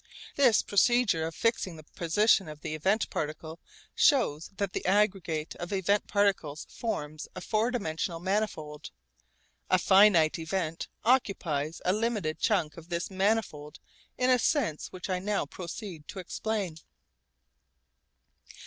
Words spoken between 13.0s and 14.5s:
manifold in a